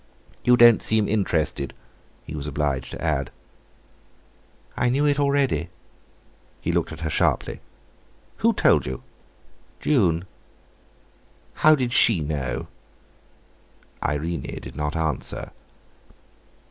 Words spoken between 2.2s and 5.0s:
he was obliged to add. "I